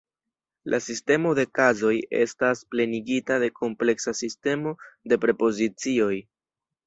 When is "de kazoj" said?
1.39-1.91